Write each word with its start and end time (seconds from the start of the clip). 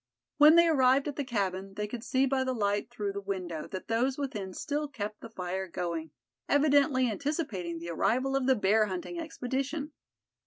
When 0.37 0.55
they 0.55 0.67
arrived 0.67 1.07
at 1.07 1.15
the 1.15 1.23
cabin 1.23 1.75
they 1.75 1.85
could 1.85 2.03
see 2.03 2.25
by 2.25 2.43
the 2.43 2.55
light 2.55 2.89
through 2.89 3.13
the 3.13 3.21
window 3.21 3.67
that 3.67 3.87
those 3.87 4.17
within 4.17 4.51
still 4.51 4.87
kept 4.87 5.21
the 5.21 5.29
fire 5.29 5.67
going, 5.67 6.09
evidently 6.49 7.07
anticipating 7.07 7.77
the 7.77 7.91
arrival 7.91 8.35
of 8.35 8.47
the 8.47 8.55
bear 8.55 8.87
hunting 8.87 9.19
expedition. 9.19 9.91